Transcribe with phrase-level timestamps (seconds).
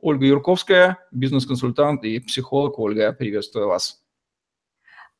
[0.00, 2.78] Ольга Юрковская, бизнес-консультант и психолог.
[2.78, 4.02] Ольга, приветствую вас.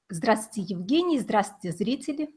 [0.09, 2.31] Здравствуйте, Евгений, здравствуйте, зрители.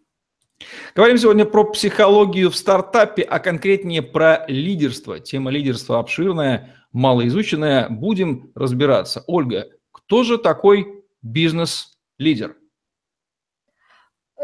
[0.96, 5.20] Говорим сегодня про психологию в стартапе, а конкретнее про лидерство.
[5.20, 7.90] Тема лидерства обширная, малоизученная.
[7.90, 9.24] Будем разбираться.
[9.28, 12.58] Ольга, кто же такой бизнес-лидер?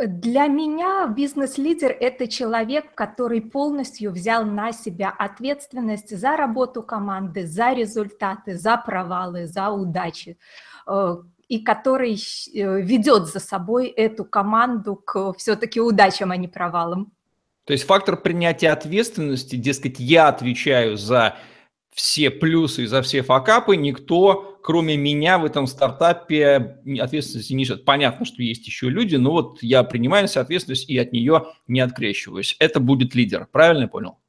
[0.05, 7.73] Для меня бизнес-лидер– это человек, который полностью взял на себя ответственность за работу команды, за
[7.73, 10.37] результаты, за провалы, за удачи,
[10.87, 17.11] э, и который э, ведет за собой эту команду к все-таки удачам, а не провалам.
[17.65, 21.37] То есть фактор принятия ответственности, дескать, я отвечаю за
[21.97, 27.85] все плюсы за все факапы, никто кроме меня в этом стартапе ответственности не несет.
[27.85, 32.55] Понятно, что есть еще люди, но вот я принимаю ответственность и от нее не открещиваюсь.
[32.59, 33.47] Это будет лидер.
[33.51, 34.19] Правильно я понял?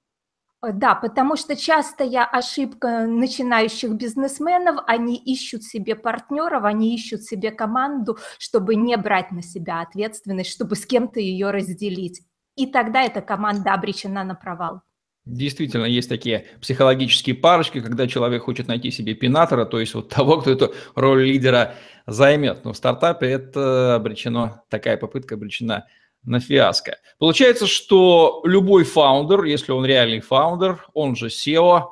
[0.64, 7.50] Э, да, потому что частая ошибка начинающих бизнесменов, они ищут себе партнеров, они ищут себе
[7.50, 12.22] команду, чтобы не брать на себя ответственность, чтобы с кем-то ее разделить.
[12.56, 14.82] И тогда эта команда обречена на провал.
[15.28, 20.40] Действительно, есть такие психологические парочки, когда человек хочет найти себе пинатора, то есть вот того,
[20.40, 21.74] кто эту роль лидера
[22.06, 22.64] займет.
[22.64, 25.86] Но в стартапе это обречено, такая попытка обречена
[26.24, 26.98] на фиаско.
[27.18, 31.84] Получается, что любой фаундер, если он реальный фаундер, он же SEO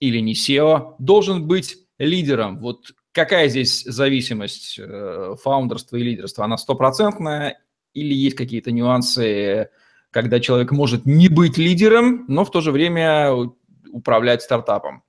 [0.00, 2.60] или не SEO, должен быть лидером.
[2.60, 6.46] Вот какая здесь зависимость э, фаундерства и лидерства?
[6.46, 7.58] Она стопроцентная
[7.92, 9.68] или есть какие-то нюансы
[10.10, 13.32] когда человек может не быть лидером, но в то же время
[13.92, 15.02] управлять стартапом?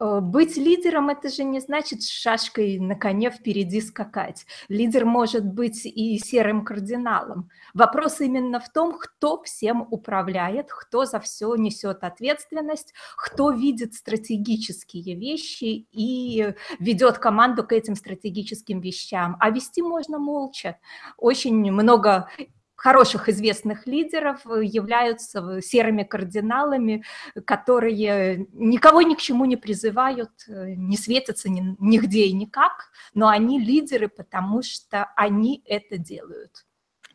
[0.00, 4.46] Э, быть лидером– это же не значит шашкой на коне впереди скакать.
[4.68, 7.50] Лидер может быть и серым кардиналом.
[7.74, 15.16] Вопрос именно в том, кто всем управляет, кто за все несет ответственность, кто видит стратегические
[15.16, 19.36] вещи и ведет команду к этим стратегическим вещам.
[19.40, 20.78] А вести можно молча.
[21.16, 22.28] Очень много
[22.78, 27.02] хороших известных лидеров э, являются серыми кардиналами,
[27.44, 33.28] которые никого ни к чему не призывают, э, не светятся ни, нигде и никак, но
[33.28, 36.64] они лидеры, потому что они это делают.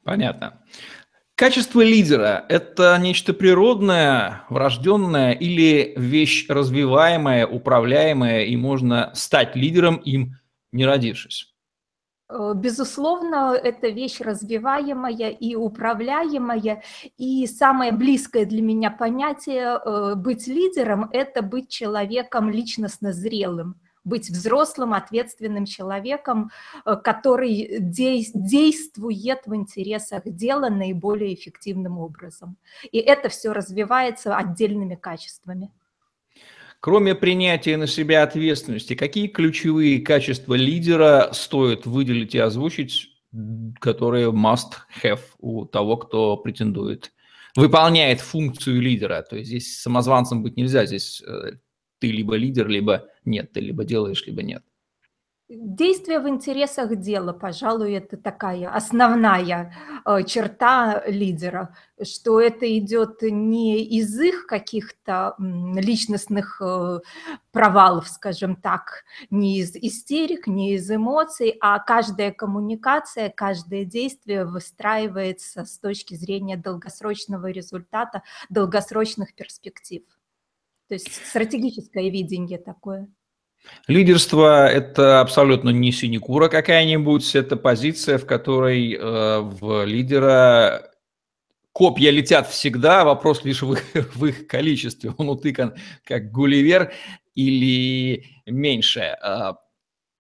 [0.03, 0.61] Понятно.
[1.35, 10.37] Качество лидера– это нечто природное, врожденное или вещь развиваемая, управляемая, и можно стать лидером им,
[10.73, 11.52] не родившись?
[12.33, 16.81] Э, безусловно, это вещь развиваемая и управляемая.
[17.17, 24.29] И самое близкое для меня понятие э, быть лидером– это быть человеком личностно зрелым быть
[24.29, 26.51] взрослым, ответственным человеком,
[26.85, 32.57] э, который действует в интересах дела наиболее эффективным образом.
[32.91, 35.71] И это все развивается отдельными качествами.
[36.83, 43.07] Кроме принятия на себя ответственности, какие ключевые качества лидера стоит выделить и озвучить,
[43.79, 47.13] которые must have у того, кто претендует,
[47.55, 49.21] выполняет функцию лидера?
[49.21, 51.53] То есть здесь самозванцем быть нельзя, здесь э,
[51.99, 54.65] ты либо лидер, либо нет, ты либо делаешь, либо нет.
[55.55, 59.71] Действие в интересах дела, пожалуй, это такая основная
[60.03, 67.01] э, черта лидера, что это идет не из их каких-то личностных э,
[67.51, 75.65] провалов, скажем так, не из истерик, не из эмоций, а каждая коммуникация, каждое действие выстраивается
[75.65, 80.01] с точки зрения долгосрочного результата, долгосрочных перспектив.
[80.87, 83.07] То есть стратегическое видение такое.
[83.87, 90.91] Лидерство– это абсолютно не синекура какая-нибудь, это позиция, в которой э, в лидера
[91.73, 93.83] копья летят всегда, вопрос лишь в их,
[94.15, 95.13] в их количестве.
[95.17, 95.73] Он утыкан
[96.05, 96.93] как Гулливер
[97.35, 99.17] или меньше.
[99.21, 99.57] А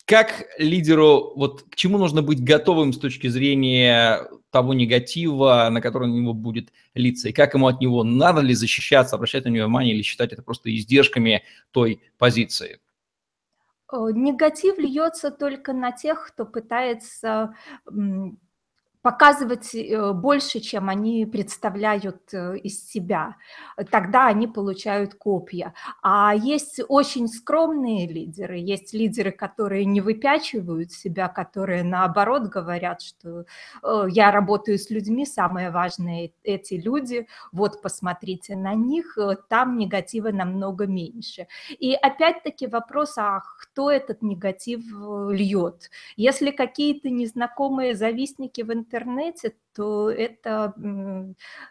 [0.05, 6.09] как лидеру, вот к чему нужно быть готовым с точки зрения того негатива, на который
[6.09, 9.65] на него будет литься, и как ему от него, надо ли защищаться, обращать на него
[9.65, 12.79] внимание или считать это просто издержками той позиции?
[13.93, 17.55] Э, негатив льется только на тех, кто пытается
[19.03, 23.35] показывать э, больше, чем они представляют э, из себя.
[23.91, 25.73] Тогда они получают копья.
[26.01, 33.45] А есть очень скромные лидеры, есть лидеры, которые не выпячивают себя, которые наоборот говорят, что
[33.83, 39.17] э, я работаю с людьми, самое важное эти люди, вот посмотрите на них,
[39.49, 41.47] там негатива намного меньше.
[41.77, 44.81] И опять-таки вопрос, а кто этот негатив
[45.29, 45.89] льет?
[46.15, 50.73] Если какие-то незнакомые завистники в интернете, интернете, то это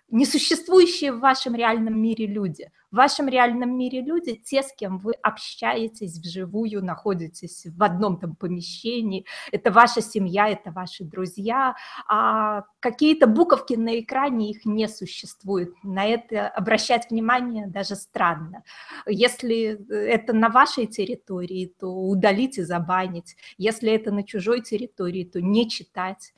[0.09, 2.71] несуществующие в вашем реальном мире люди.
[2.91, 8.37] В вашем реальном мире люди те, с кем вы общаетесь вживую, находитесь в одном там
[8.37, 11.75] помещении, это ваша семья, это ваши друзья,
[12.07, 15.73] а какие-то буковки на экране их не существует.
[15.83, 18.63] На это обращать внимание даже странно.
[19.07, 23.37] Если это на вашей территории, то удалить и забанить.
[23.57, 26.35] Если это на чужой территории, то не читать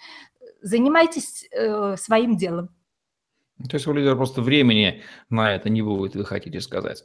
[0.65, 2.71] занимайтесь э, своим делом.
[3.69, 7.05] То есть у лидера просто времени на это не будет, вы хотите сказать.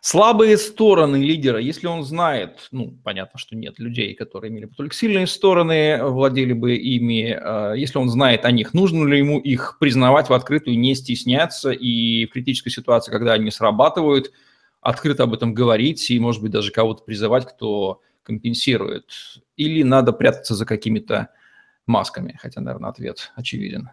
[0.00, 4.96] Слабые стороны лидера, если он знает, ну, понятно, что нет людей, которые имели бы только
[4.96, 9.76] сильные стороны, владели бы ими, э, если он знает о них, нужно ли ему их
[9.78, 14.32] признавать в открытую, не стесняться и в критической ситуации, когда они срабатывают,
[14.80, 19.10] открыто об этом говорить и, может быть, даже кого-то призывать, кто компенсирует.
[19.56, 21.28] Или надо прятаться за какими-то
[21.86, 23.90] масками, хотя, наверное, ответ очевиден.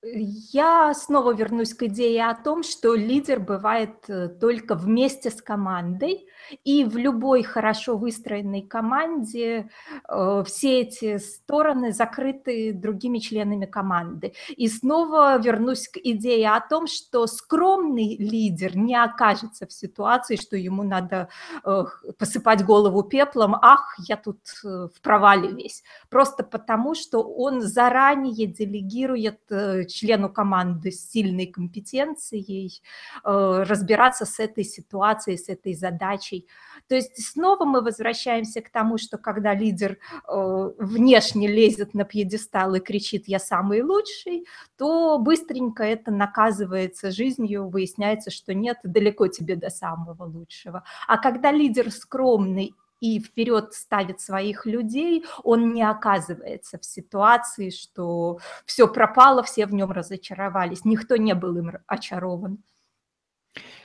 [0.00, 6.28] Я снова вернусь к идее о том, что лидер бывает э, только вместе с командой,
[6.62, 9.70] и в любой хорошо выстроенной команде
[10.08, 14.34] э, все эти стороны закрыты другими членами команды.
[14.56, 20.56] И снова вернусь к идее о том, что скромный лидер не окажется в ситуации, что
[20.56, 21.28] ему надо
[21.64, 21.84] э,
[22.16, 25.82] посыпать голову пеплом, ах, я тут в провале весь.
[26.08, 29.40] Просто потому, что он заранее делегирует
[29.88, 32.82] члену команды с сильной компетенцией
[33.24, 36.46] э, разбираться с этой ситуацией, с этой задачей.
[36.88, 42.74] То есть снова мы возвращаемся к тому, что когда лидер э, внешне лезет на пьедестал
[42.74, 44.46] и кричит «я самый лучший»,
[44.76, 50.84] то быстренько это наказывается жизнью, выясняется, что нет, далеко тебе до самого лучшего.
[51.06, 58.38] А когда лидер скромный и вперед ставит своих людей, он не оказывается в ситуации, что
[58.64, 62.58] все пропало, все в нем разочаровались, никто не был им очарован.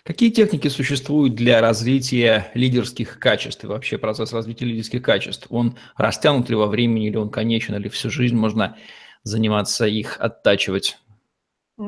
[0.03, 5.47] Какие техники существуют для развития лидерских качеств и вообще процесс развития лидерских качеств?
[5.49, 8.77] Он растянут ли во времени, или он конечен, или всю жизнь можно
[9.23, 10.97] заниматься их оттачивать?
[11.77, 11.83] Э,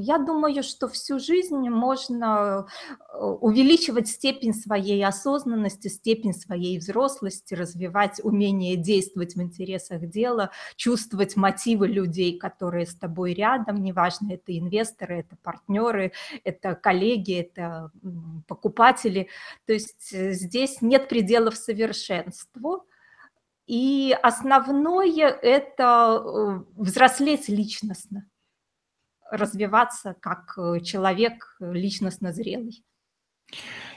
[0.00, 2.66] я думаю, что всю жизнь можно
[3.12, 11.36] э, увеличивать степень своей осознанности, степень своей взрослости, развивать умение действовать в интересах дела, чувствовать
[11.36, 16.12] мотивы людей, которые с тобой рядом, неважно, это инвесторы, это партнеры,
[16.44, 17.90] это коллеги, это
[18.46, 19.28] покупатели.
[19.66, 22.86] То есть э, здесь нет пределов совершенству.
[23.66, 28.26] И основное– это взрослеть личностно
[29.30, 32.84] развиваться как э, человек э, личностно зрелый.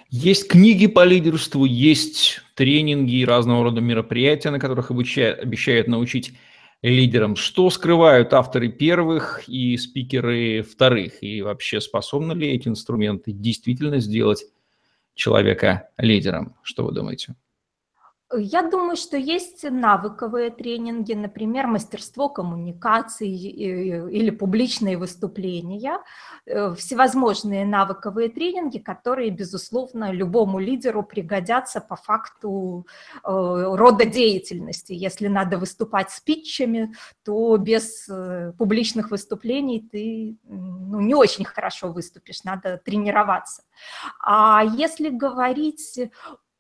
[0.10, 6.34] Есть книги по лидерству, есть тренинги и разного рода мероприятия, на которых обучают, обещают научить
[6.82, 7.36] лидерам.
[7.36, 11.22] Что скрывают авторы первых и спикеры вторых?
[11.22, 14.46] И вообще способны ли эти инструменты действительно сделать
[15.14, 16.56] человека лидером?
[16.62, 17.36] Что вы думаете?
[18.36, 26.00] Я думаю, что есть навыковые тренинги, например, мастерство коммуникации или публичные выступления,
[26.46, 34.92] э, всевозможные навыковые тренинги, которые, безусловно, любому лидеру пригодятся по факту э, рода деятельности.
[34.92, 36.94] Если надо выступать спичами,
[37.24, 43.64] то без э, публичных выступлений ты ну, не очень хорошо выступишь, надо тренироваться.
[44.22, 45.98] А если говорить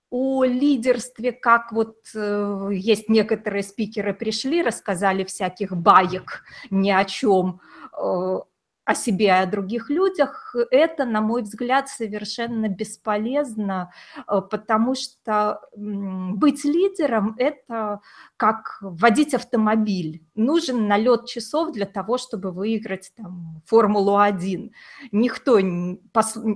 [0.09, 7.59] о лидерстве, как вот э, есть некоторые спикеры пришли, рассказали всяких баек ни о чем,
[7.97, 8.39] э,
[8.87, 15.59] о себе и о других людях, это, на мой взгляд, совершенно бесполезно, э, потому что
[15.75, 17.99] быть лидером– это
[18.37, 20.23] как водить автомобиль.
[20.35, 24.71] Нужен налет часов для того, чтобы выиграть там, Формулу-1.
[25.11, 25.59] Никто,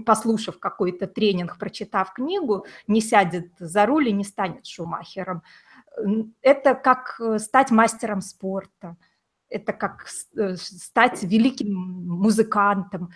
[0.06, 5.44] послушав какой-то тренинг, прочитав книгу, не сядет за руль и не станет шумахером.
[6.42, 8.96] Это как э, стать мастером спорта–
[9.52, 13.12] это как э, стать великим музыкантом.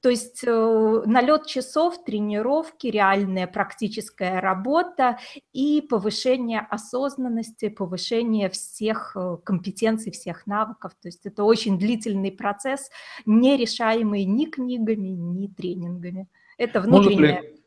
[0.00, 5.18] То есть э, налет часов, тренировки, реальная практическая работа
[5.54, 10.92] и повышение осознанности, повышение всех э, компетенций, всех навыков.
[11.00, 12.90] То есть это очень длительный процесс,
[13.24, 16.28] не решаемый ни книгами, ни тренингами.
[16.58, 17.18] Это внутреннее.
[17.18, 17.62] Может ли,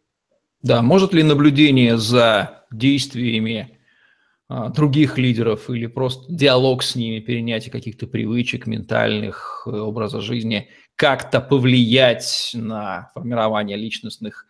[0.61, 3.76] да, может ли наблюдение за действиями
[4.49, 11.41] других лидеров или просто диалог с ними, перенятие каких-то привычек ментальных, э, образа жизни, как-то
[11.41, 14.47] повлиять на формирование личностных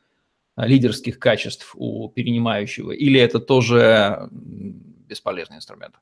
[0.56, 5.96] а, лидерских качеств у перенимающего, или это тоже бесполезный инструмент?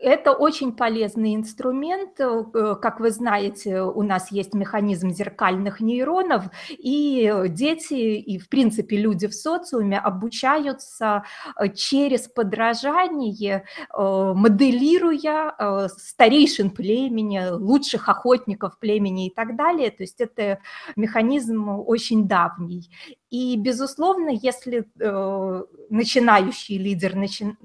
[0.00, 2.20] Это очень полезный инструмент.
[2.20, 8.48] Э, э, как вы знаете, у нас есть механизм зеркальных нейронов, и дети, и в
[8.48, 11.24] принципе люди в социуме обучаются
[11.56, 13.64] э, через подражание,
[13.96, 19.90] моделируя старейшин племени, лучших охотников племени и так далее.
[19.90, 20.60] То есть это
[20.96, 22.90] механизм очень давний.
[23.30, 27.14] И, безусловно, если э, начинающий лидер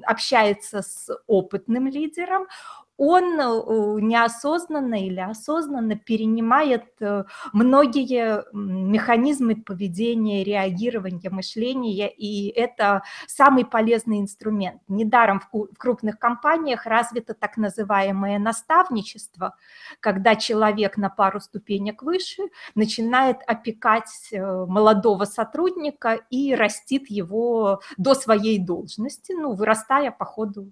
[0.04, 2.48] общается с опытным лидером,
[2.98, 13.66] он э, неосознанно или осознанно перенимает э, многие механизмы поведения, реагирования, мышления, и это самый
[13.66, 14.82] полезный инструмент.
[14.88, 19.56] Недаром в крупных компаниях развито так называемое наставничество,
[20.00, 22.44] когда человек на пару ступенек выше
[22.76, 30.72] начинает опекать э, молодого сотрудника и растит его до своей должности, ну, вырастая по ходу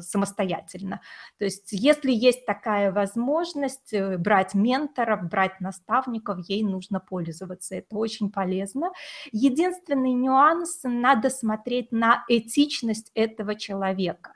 [0.00, 1.00] самостоятельно.
[1.38, 7.76] То есть если есть такая возможность э, брать менторов, брать наставников, ей нужно пользоваться.
[7.76, 8.90] Это очень полезно.
[9.32, 14.34] Единственный нюанс– надо смотреть на этичность этого человека.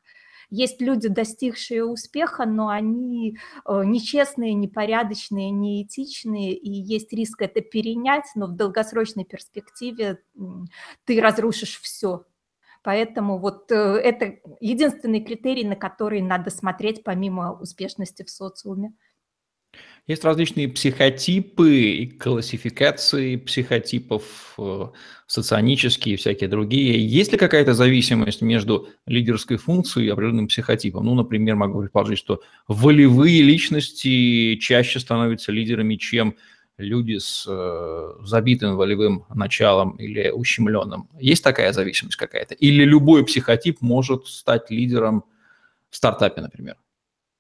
[0.49, 8.27] Есть люди, достигшие успеха, но они э, нечестные, непорядочные, неэтичные, и есть риск это перенять,
[8.37, 10.23] но в долгосрочной перспективе
[11.05, 12.25] ты разрушишь все,
[12.87, 18.93] Поэтому вот э, это единственный критерий, на который надо смотреть помимо успешности в социуме.
[20.07, 24.85] Есть различные психотипы и классификации психотипов, э,
[25.27, 27.05] соционические и всякие другие.
[27.05, 31.07] Есть ли какая-то зависимость между лидерской функцией и определенным психотипом?
[31.07, 36.37] Ну, например, могу предположить, что волевые личности чаще становятся лидерами, чем
[36.79, 41.09] люди с э, забитым волевым началом или ущемленным.
[41.19, 42.55] Есть такая зависимость какая-то?
[42.55, 45.25] Или любой психотип может стать лидером
[45.91, 46.77] в стартапе, например?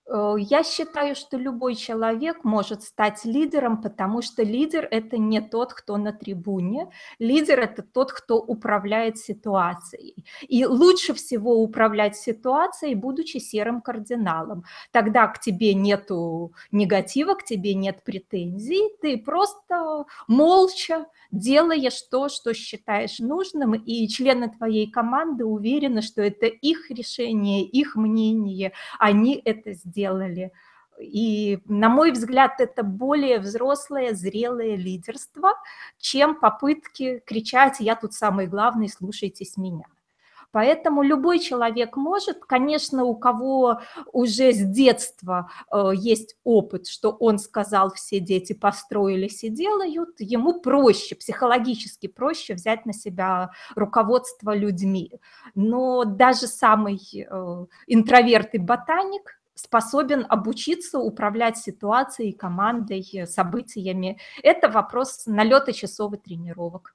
[0.08, 5.74] Э, я считаю, что любой человек может стать лидером, потому что лидер– это не тот,
[5.74, 6.90] кто на трибуне.
[7.18, 10.24] Лидер– это тот, кто управляет ситуацией.
[10.42, 14.64] И лучше всего управлять ситуацией, будучи серым кардиналом.
[14.92, 16.10] Тогда к тебе нет
[16.70, 24.48] негатива, к тебе нет претензий, ты просто молча делаешь то, что считаешь нужным, и члены
[24.50, 29.95] твоей команды уверены, что это их решение, их мнение, они это сделали.
[30.98, 35.52] И, на мой взгляд, это более взрослое, зрелое лидерство,
[35.98, 39.84] чем попытки кричать «я тут самый главный, слушайтесь меня».
[40.52, 43.80] Поэтому любой человек может, конечно, у кого
[44.12, 50.60] уже с детства э, есть опыт, что он сказал, все дети построились и делают, ему
[50.60, 55.12] проще, психологически проще взять на себя руководство людьми.
[55.54, 64.18] Но даже самый э, интроверт и ботаник способен обучиться управлять ситуацией, командой, событиями.
[64.42, 66.94] Это вопрос налета часов и тренировок.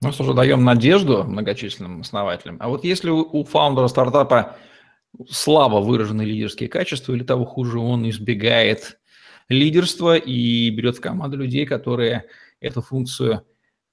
[0.00, 2.56] Мы уже даем надежду многочисленным основателям.
[2.58, 4.56] А вот если у фаундера стартапа
[5.28, 8.98] слабо выражены лидерские качества, или того хуже, он избегает
[9.50, 12.24] лидерства и берет в команду людей, которые
[12.60, 13.46] эту функцию,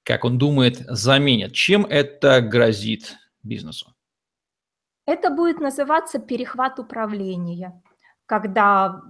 [0.04, 1.52] как он думает, заменят.
[1.52, 3.94] Чем это грозит бизнесу?
[5.08, 7.72] Это будет называться перехват управления
[8.26, 9.00] когда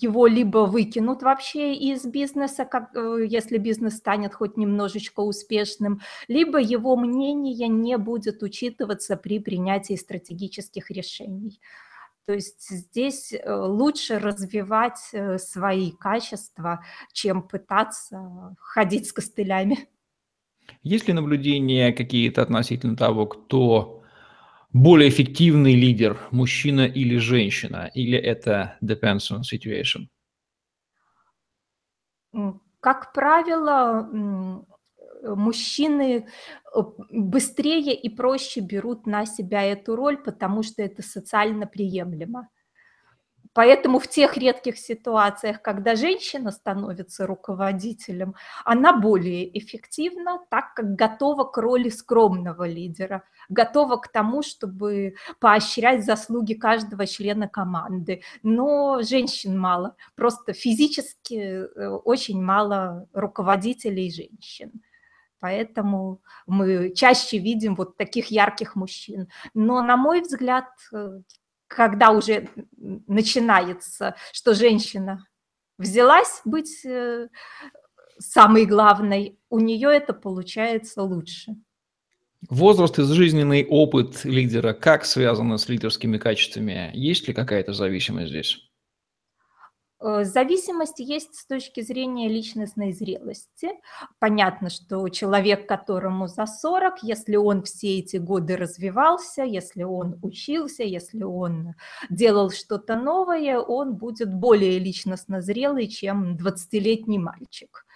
[0.00, 6.58] его либо выкинут вообще из бизнеса, как, э, если бизнес станет хоть немножечко успешным, либо
[6.58, 11.60] его мнение не будет учитываться при принятии стратегических решений.
[12.26, 19.88] То есть здесь э, лучше развивать э, свои качества, чем пытаться ходить с костылями.
[20.82, 24.03] Есть ли наблюдения какие-то относительно того, кто
[24.74, 30.08] более эффективный лидер, мужчина или женщина, или это depends on situation?
[32.80, 34.10] Как правило,
[35.22, 36.26] мужчины
[36.74, 42.48] э, быстрее и проще берут на себя эту роль, потому что это социально приемлемо.
[43.54, 48.34] Поэтому в тех редких ситуациях, когда женщина становится руководителем,
[48.64, 56.04] она более эффективна, так как готова к роли скромного лидера, готова к тому, чтобы поощрять
[56.04, 58.22] заслуги каждого члена команды.
[58.42, 64.82] Но женщин мало, просто физически э, очень мало руководителей женщин.
[65.38, 69.28] Поэтому мы чаще видим вот таких ярких мужчин.
[69.52, 71.20] Но, на мой взгляд, э,
[71.68, 75.26] когда уже начинается, что женщина
[75.78, 77.28] взялась быть э,
[78.18, 81.54] самой главной, у нее это получается лучше.
[82.50, 86.90] Возраст и жизненный опыт лидера как связаны с лидерскими качествами?
[86.92, 88.70] Есть ли какая-то зависимость здесь?
[90.00, 93.70] Э, зависимость есть с точки зрения личностной зрелости.
[94.18, 100.82] Понятно, что человек, которому за 40, если он все эти годы развивался, если он учился,
[100.82, 101.74] если он
[102.10, 107.86] делал что-то новое, он будет более личностно зрелый, чем 20-летний мальчик.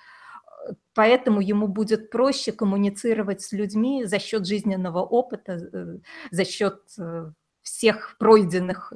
[0.95, 5.99] Поэтому ему будет проще коммуницировать с людьми за счет жизненного опыта, э,
[6.31, 7.31] за счет э,
[7.63, 8.93] всех пройденных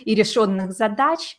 [0.00, 1.38] и решенных задач,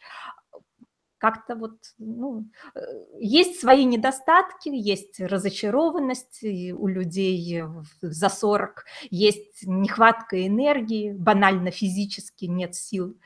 [1.19, 2.79] как-то вот, ну, э,
[3.19, 7.63] есть свои недостатки, есть разочарованность у людей
[8.01, 13.17] за 40, есть нехватка энергии, банально физически нет сил.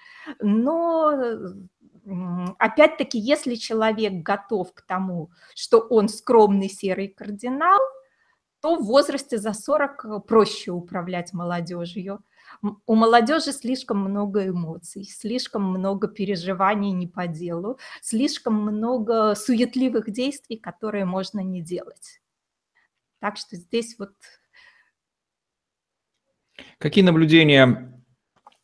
[0.41, 1.13] Но
[2.59, 7.79] опять-таки, если человек готов к тому, что он скромный серый кардинал,
[8.61, 12.23] то в возрасте за 40 проще управлять молодежью
[12.63, 20.57] у молодежи слишком много эмоций, слишком много переживаний не по делу, слишком много суетливых действий,
[20.57, 22.21] которые можно не делать.
[23.19, 24.13] Так что здесь вот...
[26.77, 28.01] Какие наблюдения,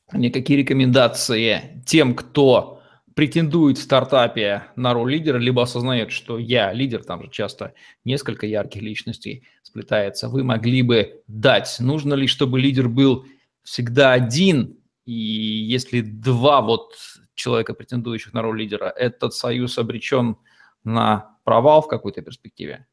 [0.08, 2.82] какие рекомендации тем, кто
[3.16, 7.74] претендует в стартапе на роль лидера, либо осознает, что я лидер, там же часто
[8.06, 11.78] несколько ярких личностей сплетается, вы могли бы дать?
[11.80, 13.26] Нужно ли, чтобы лидер был
[13.70, 16.96] всегда один, и если два вот
[17.36, 20.38] человека, претендующих на роль лидера, этот союз обречен
[20.84, 22.88] на провал в какой-то перспективе?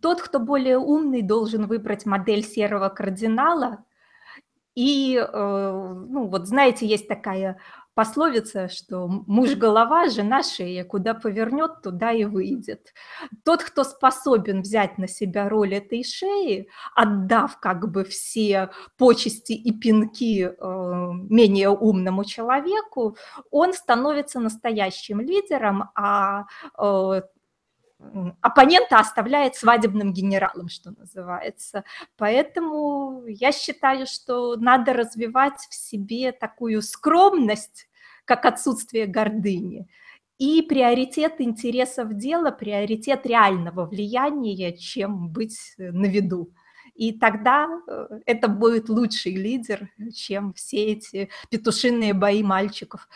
[0.00, 3.84] Тот, кто более умный, должен выбрать модель серого кардинала.
[4.76, 7.58] И, э, ну, вот знаете, есть такая
[7.96, 12.92] пословица, что муж голова, жена шея, куда повернет, туда и выйдет.
[13.42, 19.72] Тот, кто способен взять на себя роль этой шеи, отдав как бы все почести и
[19.72, 23.16] пинки э, менее умному человеку,
[23.50, 26.44] он становится настоящим лидером, а
[26.78, 27.22] э,
[28.40, 31.84] оппонента оставляет свадебным генералом, что называется.
[32.16, 37.88] Поэтому я считаю, что надо развивать в себе такую скромность,
[38.24, 39.88] как отсутствие гордыни,
[40.38, 46.52] и приоритет интересов дела, приоритет реального влияния, чем быть на виду.
[46.94, 53.08] И тогда э, это будет лучший лидер, чем все эти петушиные бои мальчиков.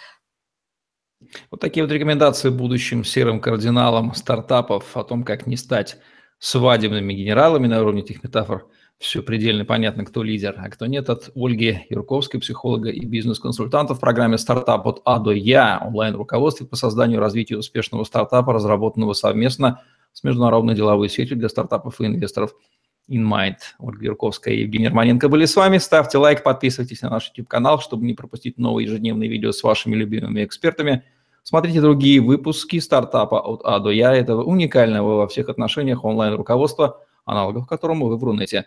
[1.51, 5.99] Вот такие вот рекомендации будущим серым кардиналам стартапов о том, как не стать
[6.39, 8.67] свадебными генералами на уровне этих метафор.
[8.99, 11.09] Все предельно понятно, кто лидер, а кто нет.
[11.09, 16.77] От Ольги Юрковской, психолога и бизнес-консультанта в программе «Стартап от А до Я» онлайн-руководстве по
[16.77, 22.55] созданию и развитию успешного стартапа, разработанного совместно с международной деловой сетью для стартапов и инвесторов
[23.11, 23.57] InMind.
[23.79, 25.79] Ольга Юрковская и Евгений Романенко были с вами.
[25.79, 30.45] Ставьте лайк, подписывайтесь на наш YouTube-канал, чтобы не пропустить новые ежедневные видео с вашими любимыми
[30.45, 31.05] экспертами.
[31.43, 37.67] Смотрите другие выпуски стартапа от А до Я, этого уникального во всех отношениях онлайн-руководства, аналогов
[37.67, 38.67] которому вы в Рунете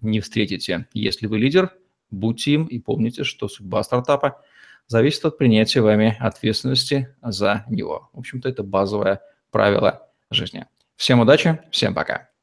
[0.00, 0.86] не встретите.
[0.92, 1.70] Если вы лидер,
[2.10, 4.42] будьте им и помните, что судьба стартапа
[4.86, 8.10] зависит от принятия вами ответственности за него.
[8.12, 10.66] В общем-то, это базовое правило жизни.
[10.96, 12.33] Всем удачи, всем пока.